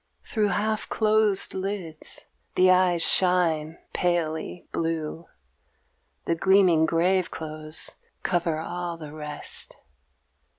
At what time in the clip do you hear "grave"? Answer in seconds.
6.87-7.29